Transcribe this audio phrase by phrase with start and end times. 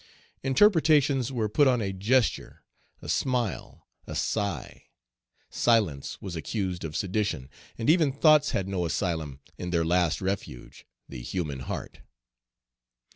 [0.41, 2.63] Interpretations were put on a gesture,
[3.03, 4.85] a smile, a sigh;
[5.51, 10.87] silence was accused of sedition, and even thoughts had no asylum in their last refuge,
[11.07, 12.01] the human heart.